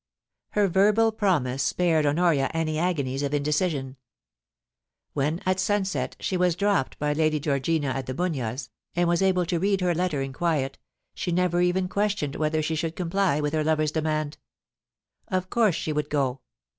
Her 0.53 0.67
verbal 0.67 1.11
promise 1.11 1.61
spared 1.61 2.07
Honoria 2.07 2.49
any 2.55 2.79
agonies 2.79 3.21
of 3.21 3.35
in 3.35 3.43
decision. 3.43 3.97
When 5.13 5.43
at 5.45 5.59
sunset 5.59 6.15
she 6.19 6.35
was 6.35 6.55
dropped 6.55 6.97
by 6.97 7.13
Lady 7.13 7.39
Georgina 7.39 7.89
at 7.89 8.07
The 8.07 8.15
Bunyas, 8.15 8.71
and 8.95 9.07
was 9.07 9.21
able 9.21 9.45
to 9.45 9.59
read 9.59 9.79
her 9.81 9.93
letter 9.93 10.23
in 10.23 10.33
quiet, 10.33 10.79
she 11.13 11.31
never 11.31 11.61
even 11.61 11.87
questioned 11.87 12.35
whether 12.35 12.63
she 12.63 12.73
should 12.73 12.95
comply 12.95 13.41
with 13.41 13.53
her 13.53 13.63
lover's 13.63 13.91
demand. 13.91 14.39
Of 15.27 15.51
course 15.51 15.75
she 15.75 15.93
would 15.93 16.09
go. 16.09 16.41